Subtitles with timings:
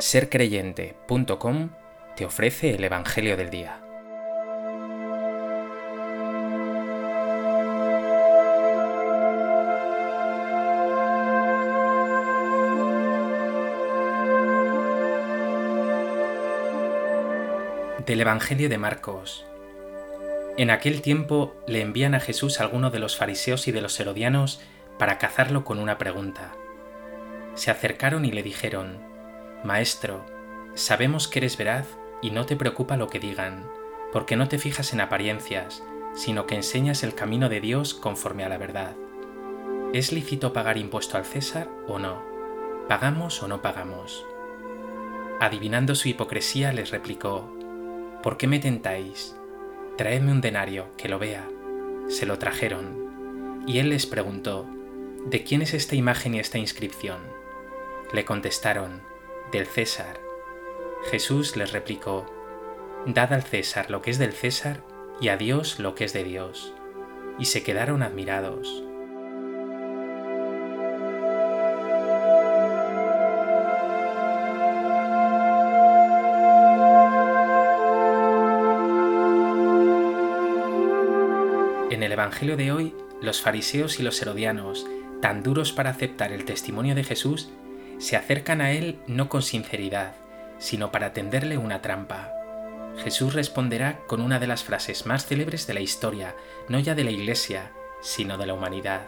[0.00, 1.70] sercreyente.com
[2.16, 3.80] te ofrece el Evangelio del Día.
[18.06, 19.44] Del Evangelio de Marcos.
[20.56, 24.60] En aquel tiempo le envían a Jesús algunos de los fariseos y de los herodianos
[24.98, 26.52] para cazarlo con una pregunta.
[27.54, 29.17] Se acercaron y le dijeron,
[29.64, 30.24] Maestro,
[30.74, 31.88] sabemos que eres veraz
[32.22, 33.64] y no te preocupa lo que digan,
[34.12, 35.82] porque no te fijas en apariencias,
[36.14, 38.94] sino que enseñas el camino de Dios conforme a la verdad.
[39.92, 42.22] ¿Es lícito pagar impuesto al César o no?
[42.88, 44.24] ¿Pagamos o no pagamos?
[45.40, 47.52] Adivinando su hipocresía, les replicó,
[48.22, 49.36] ¿Por qué me tentáis?
[49.96, 51.48] Traedme un denario, que lo vea.
[52.08, 53.64] Se lo trajeron.
[53.66, 54.66] Y él les preguntó,
[55.26, 57.18] ¿De quién es esta imagen y esta inscripción?
[58.12, 59.02] Le contestaron,
[59.52, 60.20] del César.
[61.10, 62.26] Jesús les replicó,
[63.06, 64.82] Dad al César lo que es del César
[65.20, 66.74] y a Dios lo que es de Dios.
[67.38, 68.82] Y se quedaron admirados.
[81.90, 84.86] En el Evangelio de hoy, los fariseos y los herodianos,
[85.20, 87.50] tan duros para aceptar el testimonio de Jesús,
[87.98, 90.14] se acercan a él no con sinceridad,
[90.58, 92.32] sino para tenderle una trampa.
[92.98, 96.34] Jesús responderá con una de las frases más célebres de la historia,
[96.68, 99.02] no ya de la Iglesia, sino de la humanidad.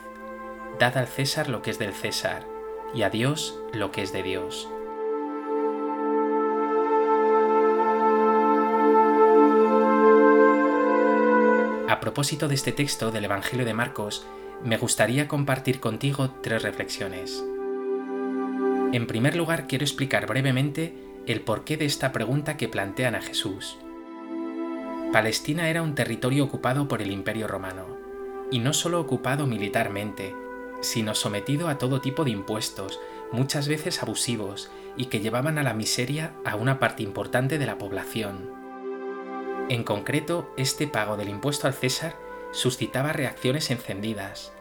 [0.79, 2.45] Dad al César lo que es del César,
[2.95, 4.69] y a Dios lo que es de Dios.
[11.89, 14.25] A propósito de este texto del Evangelio de Marcos,
[14.63, 17.43] me gustaría compartir contigo tres reflexiones.
[18.93, 20.93] En primer lugar, quiero explicar brevemente
[21.27, 23.79] el porqué de esta pregunta que plantean a Jesús.
[25.13, 27.87] Palestina era un territorio ocupado por el Imperio Romano,
[28.51, 30.35] y no solo ocupado militarmente,
[30.81, 32.99] sino sometido a todo tipo de impuestos,
[33.31, 37.79] muchas veces abusivos, y que llevaban a la miseria a una parte importante de la
[37.79, 38.51] población.
[39.69, 42.17] En concreto, este pago del impuesto al César
[42.51, 44.53] suscitaba reacciones encendidas,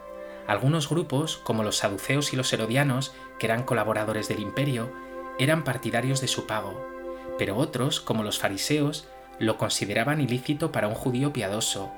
[0.49, 4.91] algunos grupos, como los saduceos y los herodianos, que eran colaboradores del imperio,
[5.37, 6.83] eran partidarios de su pago,
[7.37, 9.07] pero otros, como los fariseos,
[9.37, 11.91] lo consideraban ilícito para un judío piadoso,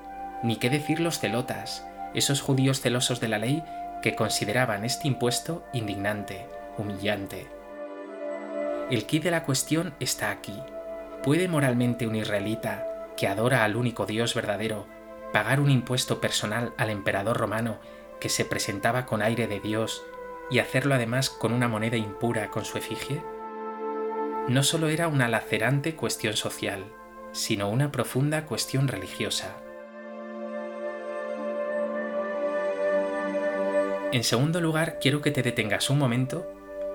[0.44, 3.64] ni qué decir los celotas, esos judíos celosos de la ley
[4.02, 6.46] que consideraban este impuesto indignante,
[6.78, 7.48] humillante.
[8.90, 10.60] El quid de la cuestión está aquí.
[11.24, 14.88] ¿Puede moralmente un israelita, que adora al único Dios verdadero,
[15.32, 17.80] pagar un impuesto personal al emperador romano
[18.22, 20.06] que se presentaba con aire de Dios
[20.50, 23.22] y hacerlo además con una moneda impura con su efigie?
[24.48, 26.86] No solo era una lacerante cuestión social,
[27.34, 29.58] sino una profunda cuestión religiosa.
[34.12, 36.46] En segundo lugar, quiero que te detengas un momento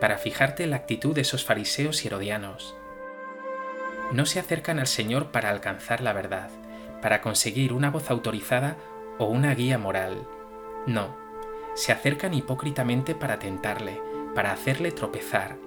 [0.01, 2.77] para fijarte en la actitud de esos fariseos y herodianos.
[4.13, 6.51] No se acercan al Señor para alcanzar la verdad,
[7.03, 8.77] para conseguir una voz autorizada
[9.19, 10.29] o una guía moral,
[10.87, 11.17] no,
[11.75, 14.01] se acercan hipócritamente para tentarle,
[14.35, 15.59] para hacerle tropezar.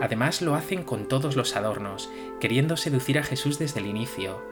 [0.00, 4.42] Además lo hacen con todos los adornos, queriendo seducir a Jesús desde el inicio.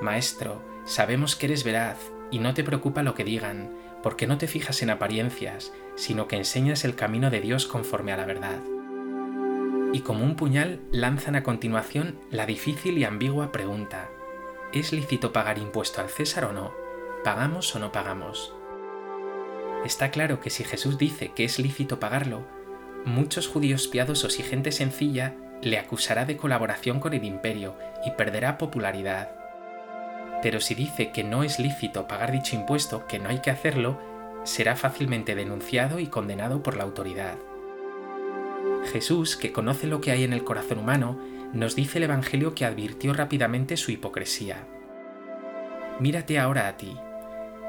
[0.00, 1.98] Maestro, sabemos que eres veraz
[2.30, 3.70] y no te preocupa lo que digan,
[4.02, 8.16] porque no te fijas en apariencias, sino que enseñas el camino de Dios conforme a
[8.16, 8.60] la verdad.
[9.92, 14.10] Y como un puñal lanzan a continuación la difícil y ambigua pregunta,
[14.72, 16.72] ¿es lícito pagar impuesto al César o no?
[17.24, 18.57] ¿Pagamos o no pagamos?
[19.84, 22.44] Está claro que si Jesús dice que es lícito pagarlo,
[23.04, 27.74] muchos judíos piadosos y gente sencilla le acusará de colaboración con el imperio
[28.04, 29.30] y perderá popularidad.
[30.42, 33.98] Pero si dice que no es lícito pagar dicho impuesto, que no hay que hacerlo,
[34.44, 37.36] será fácilmente denunciado y condenado por la autoridad.
[38.92, 41.18] Jesús, que conoce lo que hay en el corazón humano,
[41.52, 44.66] nos dice el Evangelio que advirtió rápidamente su hipocresía.
[45.98, 46.96] Mírate ahora a ti,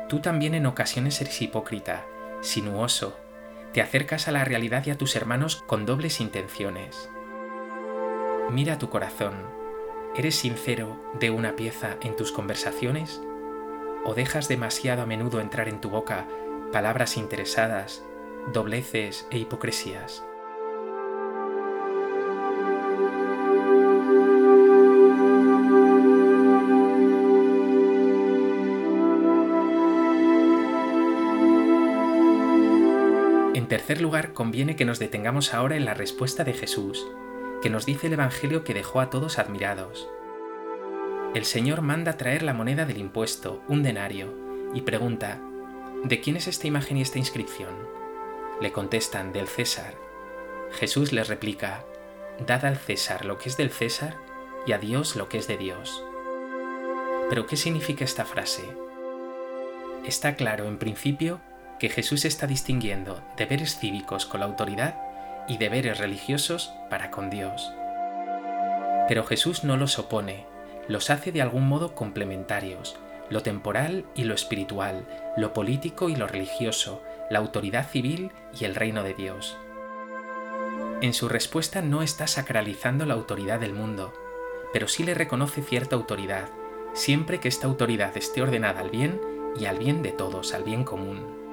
[0.09, 2.03] Tú también en ocasiones eres hipócrita,
[2.41, 3.15] sinuoso,
[3.73, 7.11] te acercas a la realidad y a tus hermanos con dobles intenciones.
[8.49, 9.35] Mira tu corazón.
[10.15, 13.21] ¿Eres sincero de una pieza en tus conversaciones?
[14.03, 16.25] ¿O dejas demasiado a menudo entrar en tu boca
[16.71, 18.03] palabras interesadas,
[18.51, 20.23] dobleces e hipocresías?
[33.69, 37.07] Tercer lugar, conviene que nos detengamos ahora en la respuesta de Jesús.
[37.61, 40.07] que nos dice el Evangelio que dejó a todos admirados.
[41.35, 44.33] El Señor manda traer la moneda del impuesto, un denario,
[44.73, 45.41] y pregunta,
[46.05, 47.73] ¿de quién es esta imagen y esta inscripción?
[48.61, 49.93] Le contestan, del César.
[50.71, 51.83] Jesús les replica,
[52.47, 54.15] Dad al César lo que es del César
[54.65, 56.01] y a Dios lo que es de Dios.
[57.29, 58.63] Pero ¿qué significa esta frase?
[60.05, 61.41] Está claro, en principio,
[61.79, 64.95] que Jesús está distinguiendo deberes cívicos con la autoridad
[65.47, 67.73] y deberes religiosos para con Dios.
[69.07, 70.45] Pero Jesús no los opone,
[70.87, 72.97] los hace de algún modo complementarios,
[73.29, 75.05] lo temporal y lo espiritual,
[75.37, 79.57] lo político y lo religioso, la autoridad civil y el reino de Dios.
[81.01, 84.13] En su respuesta no está sacralizando la autoridad del mundo,
[84.73, 86.49] pero sí le reconoce cierta autoridad,
[86.93, 89.21] siempre que esta autoridad esté ordenada al bien
[89.57, 91.48] y al bien de todos, al bien común.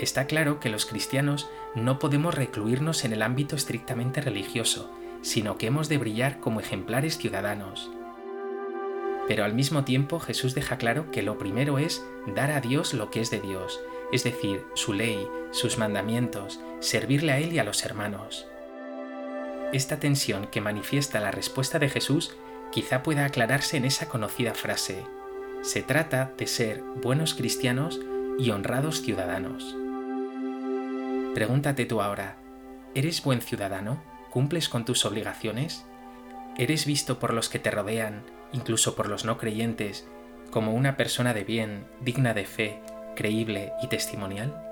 [0.00, 5.66] Está claro que los cristianos no podemos recluirnos en el ámbito estrictamente religioso, sino que
[5.66, 7.90] hemos de brillar como ejemplares ciudadanos.
[9.28, 12.02] Pero al mismo tiempo Jesús deja claro que lo primero es
[12.34, 13.78] dar a Dios lo que es de Dios,
[14.10, 18.46] es decir, su ley, sus mandamientos, servirle a Él y a los hermanos.
[19.74, 22.34] Esta tensión que manifiesta la respuesta de Jesús
[22.72, 25.04] quizá pueda aclararse en esa conocida frase.
[25.60, 28.00] Se trata de ser buenos cristianos
[28.38, 29.76] y honrados ciudadanos.
[31.34, 32.38] Pregúntate tú ahora,
[32.92, 34.02] ¿eres buen ciudadano?
[34.30, 35.86] ¿Cumples con tus obligaciones?
[36.58, 40.08] ¿Eres visto por los que te rodean, incluso por los no creyentes,
[40.50, 42.80] como una persona de bien, digna de fe,
[43.14, 44.69] creíble y testimonial?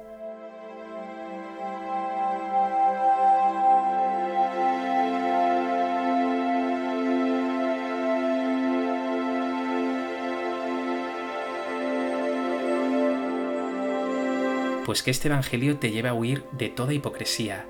[14.88, 17.66] Pues que este Evangelio te lleve a huir de toda hipocresía,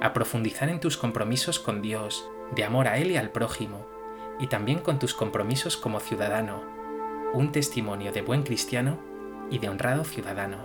[0.00, 2.26] a profundizar en tus compromisos con Dios,
[2.56, 3.86] de amor a Él y al prójimo,
[4.40, 6.62] y también con tus compromisos como ciudadano,
[7.34, 8.98] un testimonio de buen cristiano
[9.50, 10.64] y de honrado ciudadano.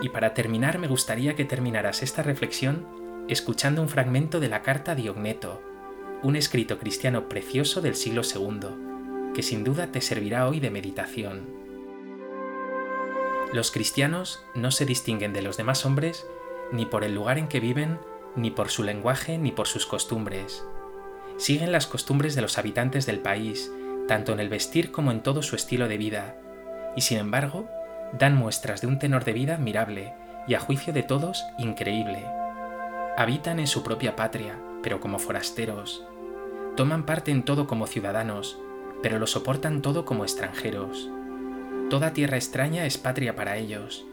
[0.00, 2.86] Y para terminar me gustaría que terminaras esta reflexión
[3.26, 5.60] escuchando un fragmento de la carta Diogneto,
[6.22, 8.87] un escrito cristiano precioso del siglo II,
[9.38, 11.46] que sin duda te servirá hoy de meditación.
[13.52, 16.26] Los cristianos no se distinguen de los demás hombres
[16.72, 18.00] ni por el lugar en que viven,
[18.34, 20.66] ni por su lenguaje, ni por sus costumbres.
[21.36, 23.70] Siguen las costumbres de los habitantes del país,
[24.08, 26.36] tanto en el vestir como en todo su estilo de vida,
[26.96, 27.68] y sin embargo,
[28.18, 30.14] dan muestras de un tenor de vida admirable
[30.48, 32.26] y a juicio de todos increíble.
[33.16, 36.04] Habitan en su propia patria, pero como forasteros.
[36.76, 38.58] Toman parte en todo como ciudadanos,
[39.02, 41.10] pero lo soportan todo como extranjeros.
[41.90, 44.04] Toda tierra extraña es patria para ellos,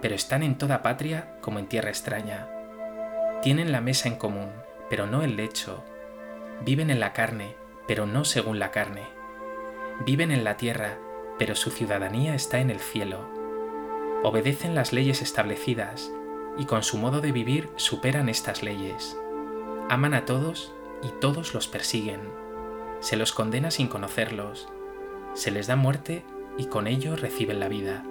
[0.00, 2.48] pero están en toda patria como en tierra extraña.
[3.42, 4.50] Tienen la mesa en común,
[4.90, 5.84] pero no el lecho.
[6.64, 7.56] Viven en la carne,
[7.86, 9.02] pero no según la carne.
[10.04, 10.98] Viven en la tierra,
[11.38, 13.28] pero su ciudadanía está en el cielo.
[14.22, 16.10] Obedecen las leyes establecidas
[16.58, 19.16] y con su modo de vivir superan estas leyes.
[19.88, 20.72] Aman a todos
[21.02, 22.20] y todos los persiguen
[23.02, 24.68] se los condena sin conocerlos,
[25.34, 26.24] se les da muerte
[26.56, 28.04] y con ello reciben la vida.